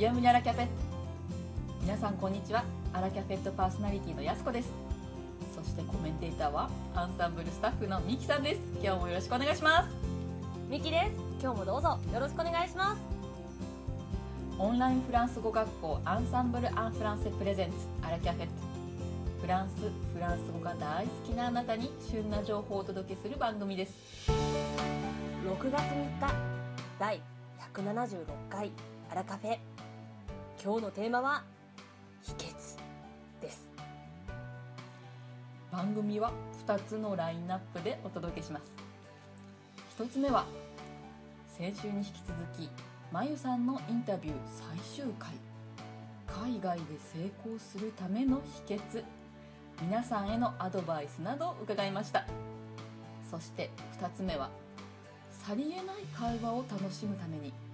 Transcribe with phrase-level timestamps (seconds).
[0.00, 0.66] ビアムニアラキャフェ。
[1.82, 2.64] 皆さんこんにちは。
[2.94, 4.70] アラキャフェットパーソナリティのやすこです。
[5.54, 8.60] そしてコメンテーターはアンサンブルスタッフのミキさんです。
[8.82, 9.88] 今日もよろしくお願いします。
[10.70, 11.20] ミキです。
[11.42, 11.98] 今日もどうぞ。
[12.14, 13.00] よろしくお願いします。
[14.58, 18.52] オンラインフランス語学校アンサンブル・アン・フランセプレゼンツアラキャフェット。
[19.42, 19.74] フランス
[20.14, 23.92] フランス語が大好きなあなたに旬な情報をお届けする番組です。
[25.44, 26.34] 6月3日
[26.98, 27.20] 第
[27.74, 28.72] 176回
[29.10, 29.58] アラカフェ
[30.62, 31.42] 今日のテーマは
[32.22, 32.52] 秘訣
[33.40, 33.66] です。
[35.72, 36.32] 番組は
[36.66, 38.64] 2つのラインナップでお届けします。
[39.98, 40.44] 1つ目は
[41.48, 42.68] 先週に引き続き
[43.10, 44.34] まゆさんのインタビュー
[44.94, 45.30] 最終回。
[46.26, 49.02] 海外で成功するための秘訣
[49.80, 52.26] 皆さんへのアドバイスなどを伺いました。
[53.30, 54.50] そして2つ目は
[55.30, 57.69] さりげない会話を楽しむために。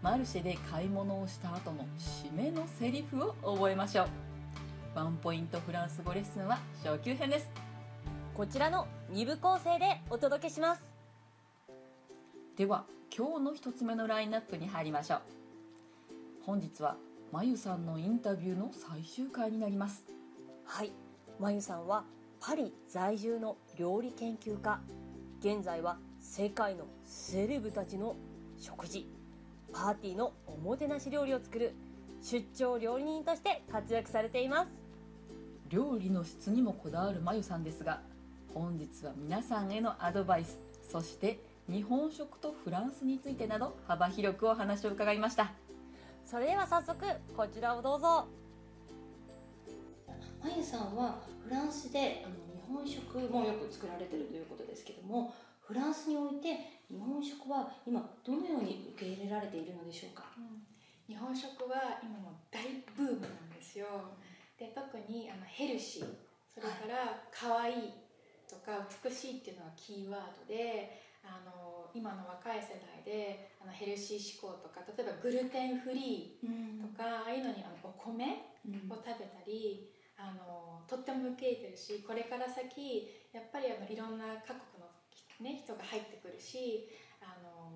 [0.00, 4.08] マルシェで買い物をした後の締めのセリフを覚えましょう。
[4.94, 7.50] ワンポイントフランス語レッスンは初級編です。
[8.32, 10.82] こちらの2部構成でお届けします。
[12.56, 12.84] では
[13.16, 15.20] 今日の1つ目のラインナップに入りましょう。
[16.46, 16.96] 本日は
[17.32, 20.04] まゆさんのインタビューの最終回になります。
[20.64, 20.92] はい。
[21.40, 22.04] まゆさんは
[22.38, 24.80] パリ在住の料理研究家。
[25.40, 28.14] 現在は世界のセレブたちの
[28.56, 29.17] 食事
[29.72, 31.74] パーティーのおもてなし料理を作る
[32.22, 34.70] 出張料理人として活躍されています。
[35.68, 38.00] 料理の質にもこだわるまゆさんですが
[38.54, 40.58] 本日は皆さんへのアドバイス
[40.90, 45.52] そして日本食とフランスについてなど幅広くお話を伺いました。
[46.24, 47.04] それでは早速
[47.36, 48.26] こちらをどうぞ。
[50.42, 55.34] まゆさんはフランスであの日本食もよく作られてるということですけども
[55.68, 60.24] フランスにおいて日本食は今どのように受け入れられているのでしょうか、
[61.06, 62.64] 日本食は今の大
[62.96, 63.84] ブームなんですよ。
[64.58, 66.04] で特にあのヘルシー
[66.48, 67.92] それから可愛い
[68.48, 78.24] とか美しいっていうのがキーワードであの今の若い世代であのヘルシー志向とか例えばグルテンフリーとか、ああいうのにあのお米
[78.88, 84.87] を食べたり、あのとっても受け入れてるしこれから先やっぱりあのいろんな各国の、
[85.40, 86.88] ね、人が入ってくるし
[87.22, 87.70] あの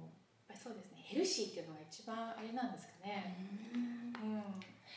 [0.49, 3.37] やっぱりそうですねヘルシーっていうのが一番あれなんですかね。
[4.23, 4.43] うん。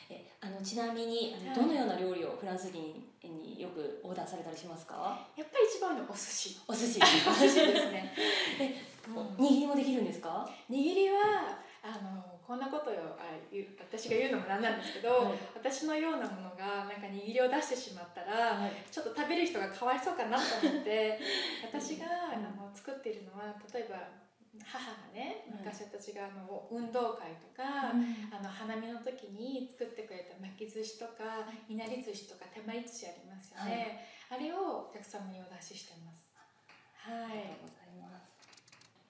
[0.09, 1.59] えあのちなみにあのはい。
[1.61, 5.27] どのような料理をフランス人によくオーダーされたりしますか？
[5.37, 6.57] やっぱり一番のお寿司。
[6.67, 6.99] お寿司。
[7.01, 8.13] お寿司ですね。
[9.15, 9.27] おうん。
[9.37, 10.47] 握りもできるんですか？
[10.69, 15.41] 握りはあのこんなことよあ言う私が言うのもなんなんですけど、はい。
[15.57, 18.85] 私のようなものがなんか握りを出してしまったら、はい。
[18.85, 21.17] ちょっと食べる人がかわいそうかなと思って
[21.65, 23.97] 私があの作っているのは例えば
[24.61, 31.73] 母がねはい昔私があの運動会とか、あの花見の時に作ってくれた巻き寿司とかい。
[31.73, 36.29] なり寿司とか手まり寿司ありますよね、あれをお客様にお出ししてます。
[36.93, 37.25] はい。
[37.25, 38.34] ありがとうございます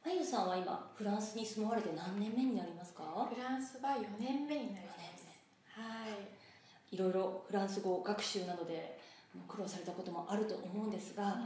[0.05, 3.01] まゆさんは今フランスに住まわれて何年目になりますか？
[3.27, 5.33] フランスは4年目になります。
[5.73, 6.93] はい。
[6.93, 8.99] いろいろフランス語学習などで
[9.47, 11.41] 苦労されたこともあると思うんですが、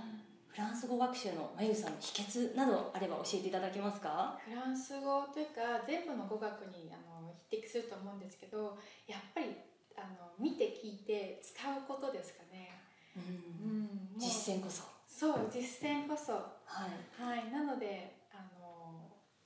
[0.50, 4.38] フランス語学習のまゆさんの秘訣などあれば教えていただけますか？
[4.44, 8.78] フランス語というか全部の語学にあの匹敵すると思うんですけど
[9.08, 9.56] やっぱり
[9.96, 12.76] あの見て聞いて使うことですかね、
[13.16, 13.20] う
[13.66, 13.88] ん、も
[14.18, 14.84] う実践こそ。
[15.08, 16.34] そう実践こそ。
[16.34, 17.40] はい。
[17.40, 17.52] はい。
[17.54, 18.19] なので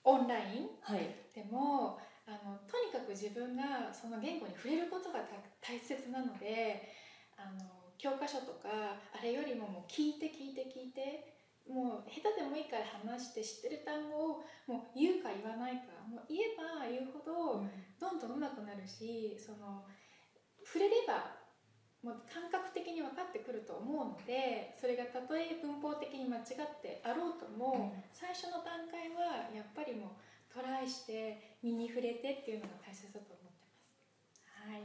[0.04, 0.70] オンライン？
[0.82, 1.16] はい。
[1.34, 6.88] でもあのとにかく自分がその言語に触れることがた大切なので
[7.36, 11.34] あの教科書とかあれよりももう聞いて聞いて聞いて
[11.68, 17.64] もう下手でもいいから話して知ってる単語をもう言うか言わないかもう言えば言うほど
[18.00, 19.84] どんどん上手くなるしその
[20.64, 21.43] 触れれば
[22.04, 33.96] もう感覚的に分かってくると思うのでそれがたとえ文法的に間違ってあろうとも、最初の段階はやっぱりもうトライして身に触れてっていうのが大切だと思ってます。
[34.68, 34.84] はい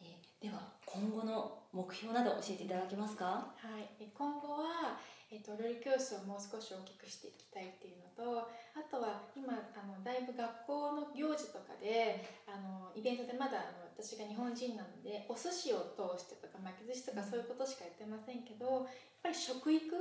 [0.00, 3.24] えーでは今後の目標など教えていただけますか？
[3.56, 5.00] はい、え今後は、
[5.32, 8.44] えっと料理教室をもう少し大きくしていきたいっていうのと
[8.76, 18.86] あとは今あのだいぶ学校の行事とかであのイベントでまだあの私が日本人なのでお寿司を通してとか巻き寿司とかそういうことしかやってませんけどやっ
[19.24, 19.96] ぱり食育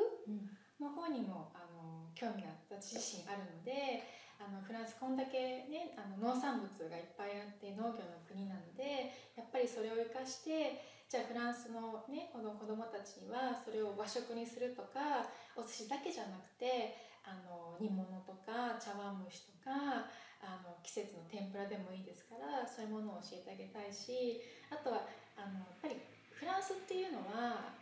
[0.84, 4.04] の方にもあの興味が私自身あるので
[4.42, 20.10] あのフランスこんだけ、ね、あの農産物がいっぱいあって農業の国なのでやっぱりそれを生かしてじゃあフランスの,、ね、この子どもたちにはそれを和食にするとかお寿司だけじゃなくてあの煮物とか茶碗蒸しとか
[20.42, 24.42] あの季節の天ぷらでもいいですからそういうものを教えてあげたいし
[24.74, 25.06] あとは
[25.38, 26.02] あのやっぱり
[26.34, 27.78] フランスっていうのは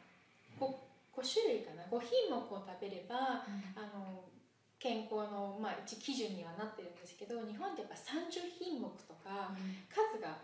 [0.59, 4.27] 5, 5種類かな5品目を食べればあの
[4.79, 9.51] 健康の、まあ、一基準にはなってるんですけど日本ってやっぱ30品目とか
[9.91, 10.39] 数が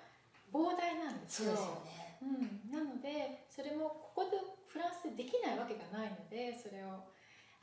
[0.51, 1.55] 膨大なんですよ。
[1.55, 2.05] そうですよね。
[2.21, 4.35] うん、なのでそれもここで
[4.67, 7.07] フランスでできないわけがないのでそれを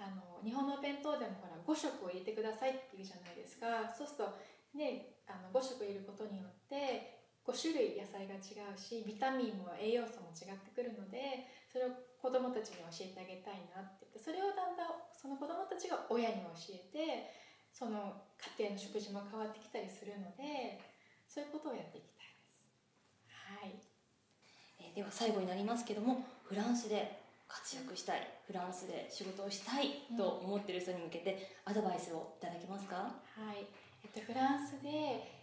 [0.01, 3.93] あの日本のお弁当でもほら5食を入れてくださいって言うじゃないですか。
[3.93, 4.41] そうすると、
[4.73, 14.07] ね、あの5食入れることによって5種類野菜が違うしビタミンも栄養素も違ってくるのでそれを子どもたちに教えてあげたいなって。
[14.07, 17.35] 言ってそれをだんだんその子どもたちが親に教えて
[17.75, 18.23] その
[18.57, 20.79] 家庭の食事も変わってきたりするので
[21.27, 23.27] そういうことをやっていきたいです。
[23.27, 23.75] はい。
[24.79, 33.67] えーでは最後になりますけどもフランスで活躍したいフランスで仕事をしたいと思ってる人に向けてアドバイスをいただけますか、はい、
[34.05, 34.89] えっと、フランスで、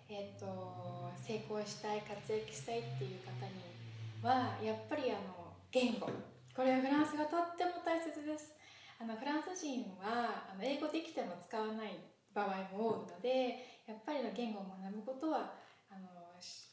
[0.09, 3.61] えっと、成功したい活躍したいっていう方に
[4.23, 6.09] はやっぱりあの言語
[6.59, 8.51] これはフランスがとっても大切です
[8.99, 11.95] あのフランス人はあの英語できても使わない
[12.35, 15.55] 場合も多いのでやっぱりの言語を学ぶことは
[15.87, 16.11] あの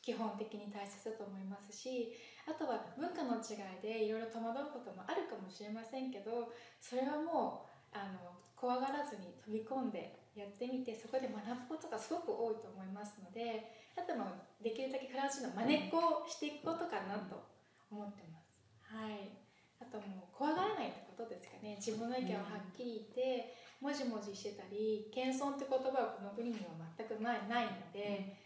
[0.02, 2.10] 基本的に大切だと思いますし
[2.50, 6.50] あとは文化の違いでいろいろ戸惑うこともあるかもしれませんけど
[6.82, 11.38] それはもうあの怖がらずに飛び込んでやってみてそこで学
[11.70, 17.38] ぶことがすごく多いと思いますのであともできるだけフランス人の真似っこをしていくことかなと
[17.86, 18.58] 思ってます。
[18.82, 19.45] はい
[19.80, 21.76] あともう怖がらないってことですかね。
[21.76, 28.36] 自分の意見をはっきり言ってもじもじしてたり謙遜って言葉はこの国には全くないないので、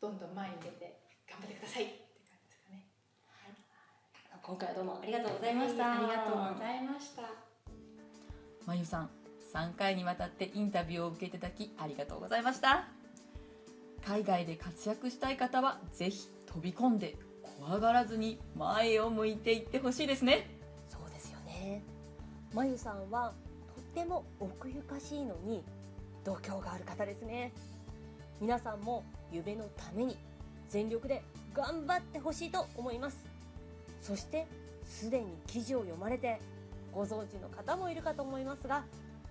[0.00, 1.92] どんどん前に出て頑張ってくださいって
[2.28, 2.84] 感じですかね。
[4.42, 7.22] 今回はどうもありがとうございました、ありがとうございました。
[8.66, 9.10] まゆさん
[9.52, 12.88] 3回にわたってインタビューを受けていただきありがとうございました。
[14.06, 17.16] 海外で活躍したい方はぜひ飛び込んで
[17.60, 20.48] 怖がらずに前を向いていってほしいですね。
[20.88, 21.82] そうですよね。
[22.54, 23.34] まゆさんは
[23.74, 25.62] とっても奥ゆかしいのに
[26.24, 27.52] 度胸がある方ですね。
[28.40, 30.16] 皆さんも夢のために
[30.70, 31.22] 全力で
[31.52, 33.18] 頑張ってほしいと思います。
[34.00, 34.46] そして
[34.86, 36.40] すでに記事を読まれて
[36.92, 38.84] ご存知の方もいるかと思いますが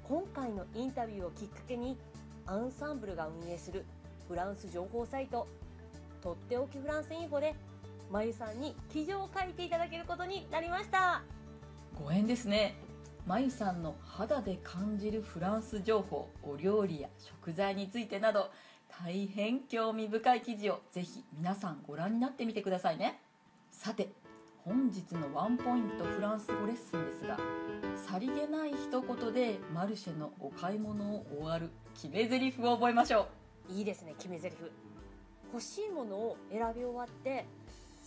[0.07, 1.97] 今回のインタビューをきっかけに
[2.45, 3.83] アンサンブルが運営する
[4.27, 5.47] フランス情報サイト
[6.21, 7.55] とっておきフランスインフォで
[8.09, 11.21] まゆさんに記事を書いていただけることになりました。
[11.93, 12.75] ご縁ですね。
[13.27, 18.49] まゆさんの肌で感じるフランス情報お料理や食材についてなど
[19.03, 23.19] 大変興味深い記事をぜひ皆さんご覧になってみてくださいね。
[23.71, 24.09] さて
[24.63, 27.37] 本日のワンポイントフランス語レッスンですが
[27.95, 33.27] さりげない一言でマルシェのお買い物を終わる決め台詞を覚えましょ
[33.69, 33.73] う。
[33.73, 34.57] いいですね決め台詞。
[35.51, 37.45] 欲しいものを選び終わって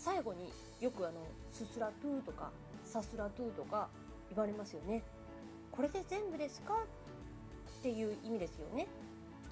[0.05, 0.51] 最後に
[0.81, 1.21] よくあの
[1.53, 2.51] ススラトゥーとか
[2.85, 3.89] サスラトゥーとか
[4.31, 5.03] 言われますよね。
[5.71, 8.89] これで全部ですかっていう意味ですよね。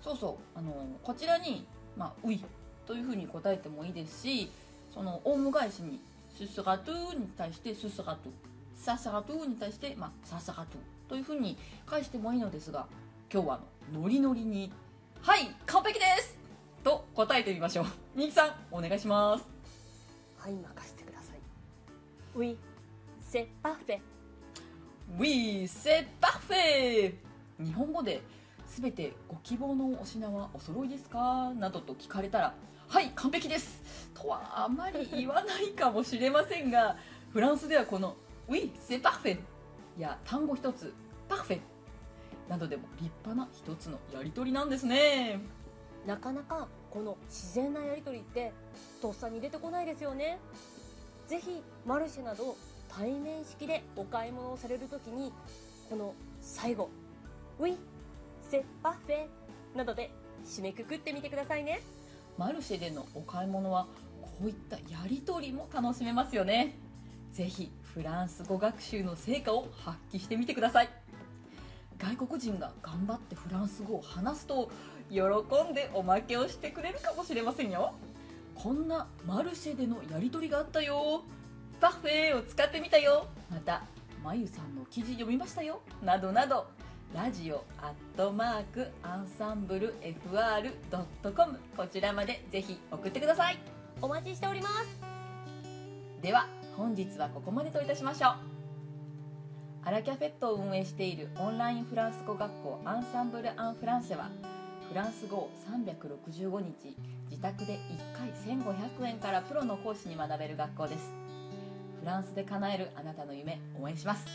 [0.02, 0.58] そうそう。
[0.58, 0.73] あの
[1.05, 1.64] こちらに
[1.97, 2.41] 「まあ、ウィ」
[2.85, 4.50] というふうに答えてもいいですし
[4.93, 6.00] そのオウム返しに
[6.37, 8.32] 「ススラトゥー」に対して「ススラトゥ」
[8.74, 12.89] 「サスラトゥー」に対して「まあ、ササラトゥ」というふうに返してもいいのですが
[13.32, 13.60] 今日は
[13.93, 14.72] ノリノリに
[15.22, 16.36] 「はい完璧です!」
[16.82, 17.86] と答えてみましょう。
[18.17, 19.49] みきさんお願いします。
[20.41, 21.39] はい任せてください
[22.37, 22.56] Oui
[23.31, 24.01] c'est parfait
[25.19, 27.15] Oui, c'est parfait!
[27.59, 28.23] 日本語で
[28.67, 32.55] 「すべてご希望のお品はお揃いですか?」などと聞かれたら
[32.89, 33.81] 「はい完璧です!」
[34.15, 36.97] とはあまり言わないかもしれませんが
[37.32, 38.17] フランスではこの
[38.49, 39.39] 「Oui, c'est parfait!」
[39.99, 40.94] や単語一つ
[41.29, 41.61] 「parfait!」
[42.49, 45.41] などでも立派な一つのやり取りなんですね
[46.06, 48.52] なかなかこの自然なやり取りって
[49.00, 50.38] とっさに出てこないですよね。
[51.28, 52.56] ぜひマルシェなど
[52.88, 55.32] 対面式でお買い物をされるときに
[55.88, 56.90] この最後
[57.60, 57.76] 「Oui
[58.50, 59.28] c'est parfait」
[59.76, 60.10] などで
[60.44, 61.80] 締めくくってみてくださいね。
[62.36, 63.86] マルシェでのお買い物は
[64.22, 66.74] こういったやり取りも楽しめますよね。
[67.32, 70.88] ぜひフランス語学習の成果を発揮してみてください。
[71.98, 74.70] 外国人が頑張ってフランス語を話すと
[75.10, 77.93] 喜んでおまけをしてくれるかもしれませんよ。
[78.55, 81.22] こんなマルシェでのやり取りがあったよ。
[81.81, 83.26] パフェを使ってみたよ。
[83.50, 83.82] また
[84.22, 85.81] まゆさんの記事読みましたよ。
[86.02, 86.67] などなど。
[87.12, 93.58] ラジオアットマークアンサンブル FR.com こちらまでぜひ送ってください。
[94.00, 95.00] お待ちしております。
[96.22, 98.34] では本日はここまでといたしましょう。
[99.82, 104.29] アラキャフェットを運営しているオンラインフランス語学校アンサンブル・アン・フランセは
[104.91, 106.97] フランス語365日
[107.31, 111.13] 自宅で1回1500円からプロの講師に学べる学校です。
[112.01, 114.27] フランスで叶えるあなたの夢応援します。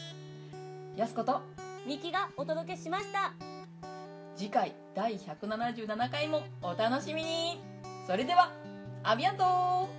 [0.96, 1.42] やすこと
[1.86, 3.34] ミキがお届けしました。
[4.38, 7.62] 次回第177回もお楽しみに。
[8.08, 8.50] それでは
[9.04, 9.95] アビアントー